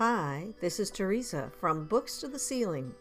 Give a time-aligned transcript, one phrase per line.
[0.00, 2.94] Hi, this is Teresa from Books to the Ceiling.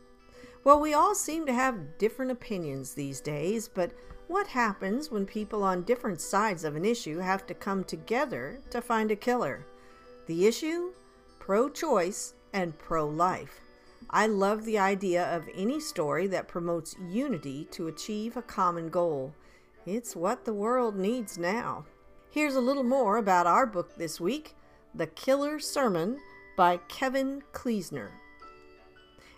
[0.65, 3.93] Well, we all seem to have different opinions these days, but
[4.27, 8.81] what happens when people on different sides of an issue have to come together to
[8.81, 9.65] find a killer?
[10.25, 10.91] The issue?
[11.39, 13.61] Pro choice and pro life.
[14.09, 19.33] I love the idea of any story that promotes unity to achieve a common goal.
[19.85, 21.85] It's what the world needs now.
[22.29, 24.53] Here's a little more about our book this week
[24.93, 26.19] The Killer Sermon
[26.59, 28.09] by Kevin Klesner.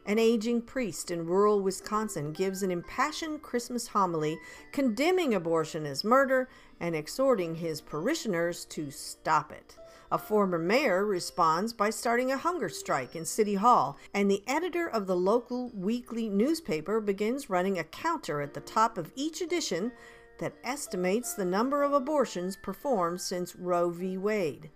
[0.08, 4.40] An aging priest in rural Wisconsin gives an impassioned Christmas homily
[4.72, 6.50] condemning abortion as murder
[6.80, 9.78] and exhorting his parishioners to stop it.
[10.12, 14.90] A former mayor responds by starting a hunger strike in City Hall, and the editor
[14.90, 19.92] of the local weekly newspaper begins running a counter at the top of each edition
[20.40, 24.18] that estimates the number of abortions performed since Roe v.
[24.18, 24.72] Wade.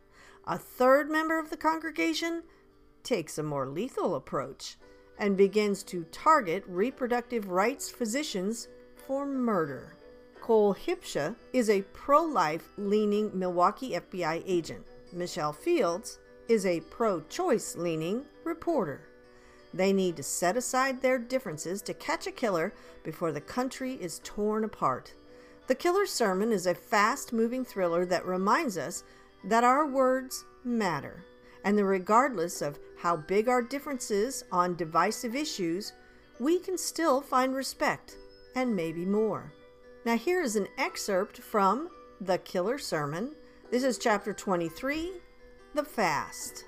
[0.48, 2.44] A third member of the congregation
[3.04, 4.78] takes a more lethal approach
[5.18, 9.96] and begins to target reproductive rights physicians for murder.
[10.42, 14.86] Cole Hipsha is a pro life leaning Milwaukee FBI agent.
[15.12, 19.02] Michelle Fields is a pro choice leaning reporter.
[19.74, 22.72] They need to set aside their differences to catch a killer
[23.04, 25.16] before the country is torn apart.
[25.66, 29.04] The Killer's Sermon is a fast moving thriller that reminds us
[29.46, 31.24] that our words matter,
[31.64, 35.94] and that regardless of how big our differences on divisive issues,
[36.40, 38.18] we can still find respect
[38.56, 39.54] and maybe more.
[40.04, 43.36] Now, here is an excerpt from The Killer Sermon.
[43.70, 45.14] This is chapter 23
[45.76, 46.66] The Fast.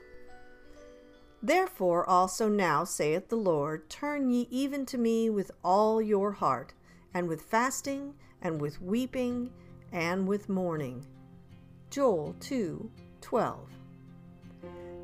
[1.41, 6.73] Therefore also now saith the Lord, Turn ye even to me with all your heart,
[7.13, 9.51] and with fasting, and with weeping,
[9.91, 11.05] and with mourning
[11.97, 13.57] Joel 2 12.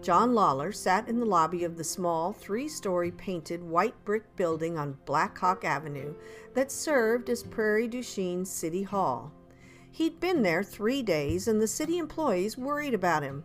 [0.04, 4.78] John Lawler sat in the lobby of the small, three story painted white brick building
[4.78, 6.14] on Black Hawk Avenue
[6.54, 9.32] that served as Prairie du Chien City Hall.
[9.90, 13.44] He'd been there three days, and the city employees worried about him.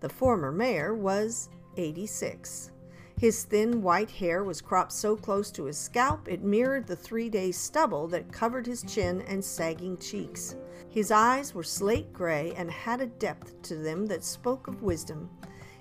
[0.00, 2.70] The former mayor was 86.
[3.18, 7.30] His thin white hair was cropped so close to his scalp it mirrored the three
[7.30, 10.54] day stubble that covered his chin and sagging cheeks.
[10.90, 15.30] His eyes were slate gray and had a depth to them that spoke of wisdom.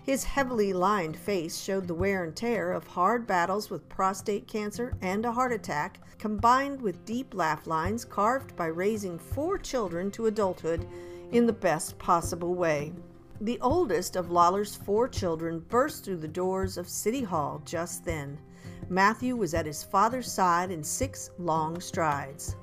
[0.02, 4.94] His heavily lined face showed the wear and tear of hard battles with prostate cancer
[5.02, 10.28] and a heart attack, combined with deep laugh lines carved by raising four children to
[10.28, 10.88] adulthood
[11.32, 12.94] in the best possible way.
[13.42, 18.40] The oldest of Lawler's four children burst through the doors of City Hall just then.
[18.88, 22.56] Matthew was at his father's side in six long strides.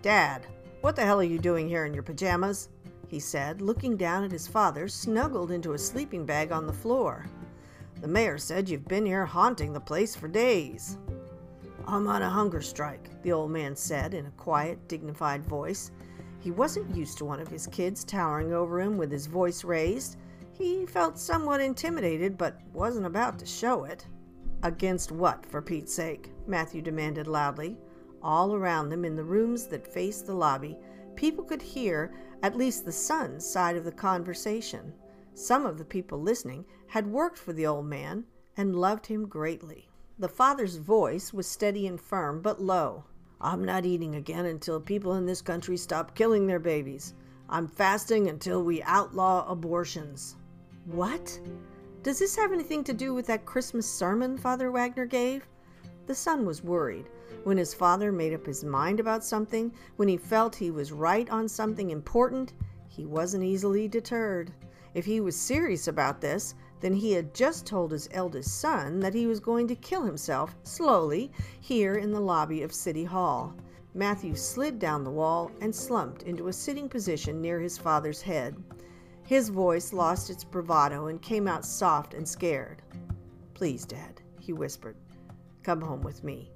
[0.00, 0.46] Dad,
[0.80, 2.70] what the hell are you doing here in your pajamas?
[3.06, 7.26] he said, looking down at his father, snuggled into a sleeping bag on the floor.
[8.00, 10.98] The mayor said you've been here haunting the place for days.
[11.86, 15.90] I'm on a hunger strike, the old man said in a quiet, dignified voice.
[16.44, 20.18] He wasn't used to one of his kids towering over him with his voice raised.
[20.52, 24.06] He felt somewhat intimidated, but wasn't about to show it.
[24.62, 26.32] Against what, for Pete's sake?
[26.46, 27.78] Matthew demanded loudly.
[28.22, 30.76] All around them, in the rooms that faced the lobby,
[31.16, 32.12] people could hear
[32.42, 34.92] at least the son's side of the conversation.
[35.32, 39.88] Some of the people listening had worked for the old man and loved him greatly.
[40.18, 43.04] The father's voice was steady and firm, but low.
[43.44, 47.12] I'm not eating again until people in this country stop killing their babies.
[47.50, 50.36] I'm fasting until we outlaw abortions.
[50.86, 51.38] What?
[52.02, 55.46] Does this have anything to do with that Christmas sermon Father Wagner gave?
[56.06, 57.10] The son was worried.
[57.42, 61.28] When his father made up his mind about something, when he felt he was right
[61.28, 62.54] on something important,
[62.88, 64.54] he wasn't easily deterred.
[64.94, 66.54] If he was serious about this,
[66.84, 70.54] then he had just told his eldest son that he was going to kill himself
[70.64, 73.56] slowly here in the lobby of City Hall.
[73.94, 78.62] Matthew slid down the wall and slumped into a sitting position near his father's head.
[79.22, 82.82] His voice lost its bravado and came out soft and scared.
[83.54, 84.96] Please, Dad, he whispered,
[85.62, 86.52] come home with me.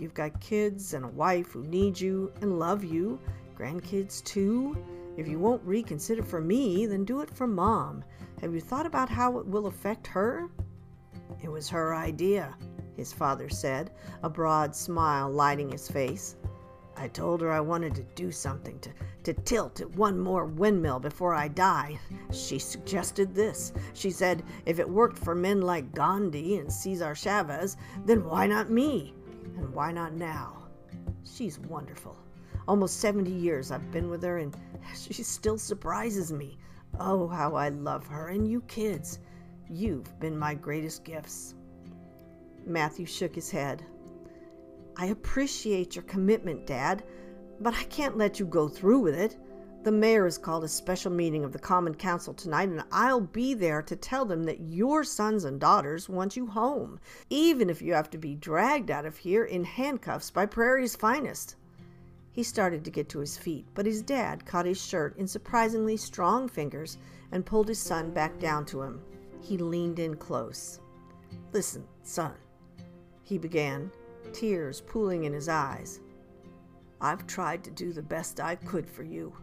[0.00, 3.20] You've got kids and a wife who need you and love you,
[3.56, 4.76] grandkids too.
[5.16, 8.02] If you won't reconsider for me, then do it for Mom.
[8.40, 10.48] Have you thought about how it will affect her?
[11.42, 12.56] It was her idea,
[12.96, 13.90] his father said,
[14.22, 16.36] a broad smile lighting his face.
[16.96, 18.90] I told her I wanted to do something, to,
[19.24, 21.98] to tilt at one more windmill before I die.
[22.32, 23.74] She suggested this.
[23.92, 27.76] She said, if it worked for men like Gandhi and Cesar Chavez,
[28.06, 29.14] then why not me?
[29.58, 30.66] And why not now?
[31.24, 32.16] She's wonderful.
[32.66, 34.56] Almost 70 years I've been with her, and
[34.94, 36.58] she still surprises me.
[36.98, 39.20] Oh, how I love her and you kids.
[39.68, 41.54] You've been my greatest gifts.
[42.66, 43.84] Matthew shook his head.
[44.96, 47.04] I appreciate your commitment, Dad,
[47.60, 49.38] but I can't let you go through with it.
[49.82, 53.54] The mayor has called a special meeting of the Common Council tonight, and I'll be
[53.54, 57.00] there to tell them that your sons and daughters want you home,
[57.30, 61.56] even if you have to be dragged out of here in handcuffs by Prairie's finest.
[62.40, 65.98] He started to get to his feet, but his dad caught his shirt in surprisingly
[65.98, 66.96] strong fingers
[67.32, 69.02] and pulled his son back down to him.
[69.42, 70.80] He leaned in close.
[71.52, 72.32] Listen, son,
[73.24, 73.92] he began,
[74.32, 76.00] tears pooling in his eyes.
[76.98, 79.36] I've tried to do the best I could for you.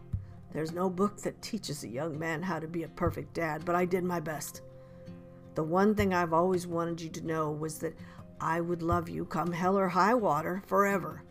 [0.50, 3.76] There's no book that teaches a young man how to be a perfect dad, but
[3.76, 4.62] I did my best.
[5.54, 7.96] The one thing I've always wanted you to know was that
[8.40, 11.22] I would love you come hell or high water forever.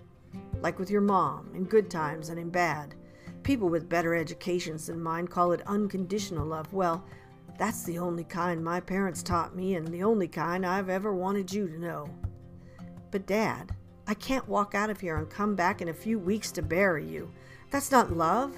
[0.62, 2.96] Like with your mom, in good times and in bad.
[3.44, 6.74] People with better educations than mine call it unconditional love.
[6.74, 7.06] Well,
[7.58, 11.52] that's the only kind my parents taught me and the only kind I've ever wanted
[11.52, 12.10] you to know.
[13.10, 13.72] But, Dad,
[14.06, 17.06] I can't walk out of here and come back in a few weeks to bury
[17.06, 17.32] you.
[17.72, 18.54] That's not love.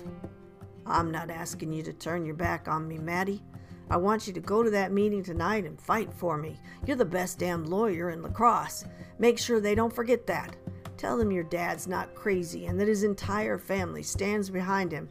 [0.85, 3.43] I'm not asking you to turn your back on me, Mattie.
[3.89, 6.59] I want you to go to that meeting tonight and fight for me.
[6.85, 8.85] You're the best damn lawyer in La Crosse.
[9.17, 10.55] Make sure they don't forget that.
[10.99, 15.07] Tell them your dad's not crazy and that his entire family stands behind him.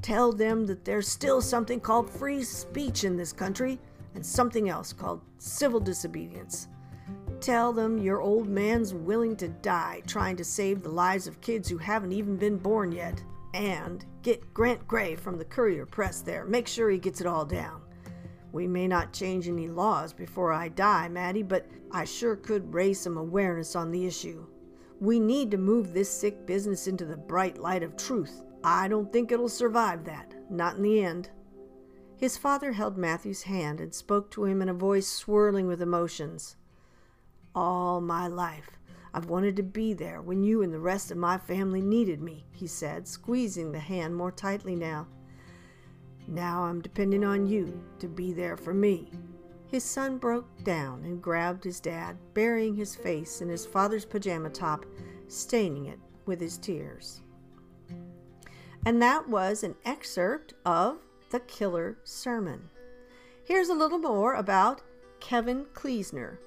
[0.00, 3.80] Tell them that there's still something called free speech in this country
[4.14, 6.68] and something else called civil disobedience.
[7.40, 11.68] Tell them your old man's willing to die trying to save the lives of kids
[11.68, 13.20] who haven't even been born yet.
[13.54, 16.44] And get Grant Gray from the Courier Press there.
[16.44, 17.82] Make sure he gets it all down.
[18.52, 23.00] We may not change any laws before I die, Mattie, but I sure could raise
[23.00, 24.46] some awareness on the issue.
[25.00, 28.42] We need to move this sick business into the bright light of truth.
[28.62, 31.30] I don't think it'll survive that, not in the end.
[32.16, 36.56] His father held Matthew's hand and spoke to him in a voice swirling with emotions.
[37.54, 38.78] All my life,
[39.12, 42.46] I've wanted to be there when you and the rest of my family needed me,
[42.52, 45.06] he said, squeezing the hand more tightly now.
[46.26, 49.10] Now I'm depending on you to be there for me.
[49.66, 54.50] His son broke down and grabbed his dad, burying his face in his father's pajama
[54.50, 54.86] top,
[55.28, 57.22] staining it with his tears.
[58.86, 60.98] And that was an excerpt of
[61.30, 62.68] The Killer Sermon.
[63.44, 64.82] Here's a little more about
[65.20, 66.38] Kevin Kleesner,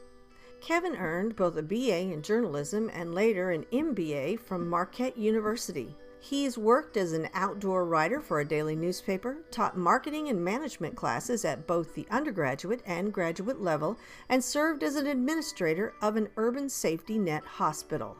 [0.59, 5.95] Kevin earned both a BA in journalism and later an MBA from Marquette University.
[6.19, 11.45] He's worked as an outdoor writer for a daily newspaper, taught marketing and management classes
[11.45, 13.97] at both the undergraduate and graduate level,
[14.27, 18.17] and served as an administrator of an urban safety net hospital.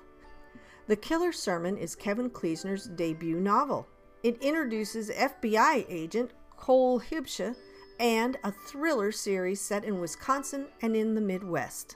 [0.88, 3.88] The Killer Sermon is Kevin Kleesner's debut novel.
[4.24, 7.56] It introduces FBI agent Cole Hibsha
[8.00, 11.96] and a thriller series set in Wisconsin and in the Midwest.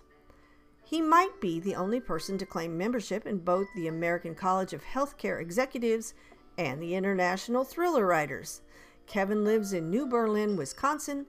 [0.92, 4.84] He might be the only person to claim membership in both the American College of
[4.84, 6.14] Healthcare Executives
[6.58, 8.62] and the International Thriller Writers.
[9.08, 11.28] Kevin lives in New Berlin, Wisconsin,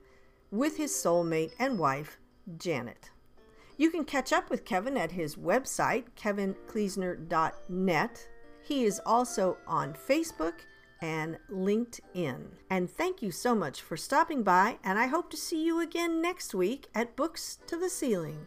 [0.51, 2.19] with his soulmate and wife,
[2.59, 3.13] Janet.
[3.77, 8.29] You can catch up with Kevin at his website, kevinkleesner.net.
[8.65, 10.55] He is also on Facebook
[11.01, 12.49] and LinkedIn.
[12.69, 16.21] And thank you so much for stopping by, and I hope to see you again
[16.21, 18.41] next week at Books to the Ceiling.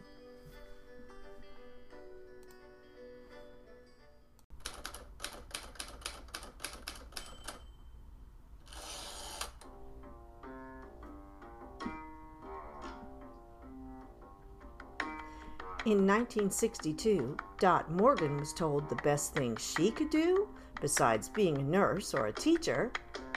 [15.86, 20.48] In 1962, Dot Morgan was told the best thing she could do,
[20.80, 22.90] besides being a nurse or a teacher,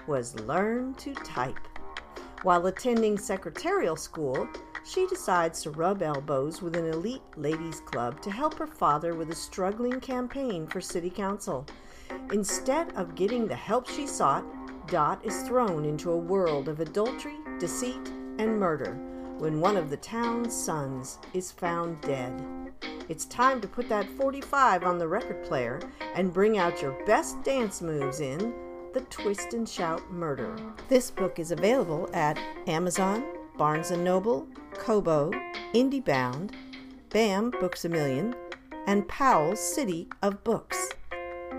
[0.08, 1.60] was learn to type.
[2.42, 4.50] While attending secretarial school,
[4.84, 9.30] she decides to rub elbows with an elite ladies' club to help her father with
[9.30, 11.68] a struggling campaign for city council.
[12.34, 14.44] Instead of getting the help she sought,
[14.88, 19.00] Dot is thrown into a world of adultery, deceit, and murder
[19.40, 22.44] when one of the town's sons is found dead.
[23.08, 25.80] It's time to put that 45 on the record player
[26.14, 28.54] and bring out your best dance moves in
[28.94, 30.56] The Twist and Shout Murder.
[30.90, 33.24] This book is available at Amazon,
[33.58, 35.32] Barnes & Noble, Kobo,
[35.74, 36.52] IndieBound,
[37.10, 38.36] BAM Books a Million,
[38.88, 40.90] and Powell's City of Books,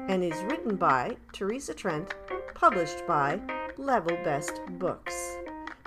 [0.09, 2.15] and is written by Teresa Trent,
[2.55, 3.41] published by
[3.79, 5.37] Level Best Books.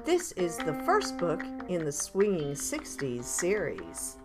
[0.06, 4.18] This is the first book in the Swinging 60s series.